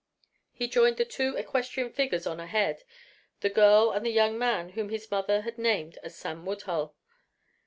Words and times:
He 0.51 0.67
joined 0.67 0.97
the 0.97 1.05
two 1.05 1.35
equestrian 1.37 1.91
figures 1.93 2.25
on 2.25 2.39
ahead, 2.39 2.83
the 3.41 3.51
girl 3.51 3.91
and 3.91 4.03
the 4.03 4.09
young 4.09 4.35
man 4.35 4.69
whom 4.69 4.89
his 4.89 5.11
mother 5.11 5.41
had 5.41 5.59
named 5.59 5.99
as 6.01 6.15
Sam 6.15 6.43
Woodhull. 6.43 6.95